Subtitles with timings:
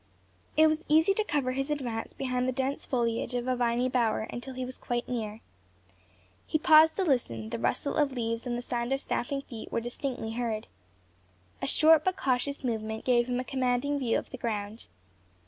[0.57, 4.21] It was easy to cover his advance behind the dense foliage of a viny bower,
[4.21, 5.41] until he was quite near.
[6.47, 9.79] He paused to listen; the rustle of leaves and the sound of stamping feet were
[9.79, 10.65] distinctly heard.
[11.61, 14.87] A short but cautious movement gave him a commanding view of the ground.